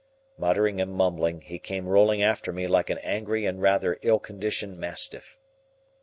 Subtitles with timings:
[0.35, 4.79] Muttering and mumbling, he came rolling after me like an angry and rather ill conditioned
[4.79, 5.37] mastiff.